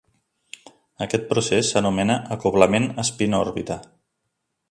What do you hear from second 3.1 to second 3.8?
spin-òrbita.